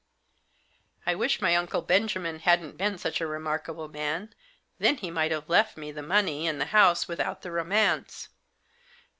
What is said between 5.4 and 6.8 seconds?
left me the money and the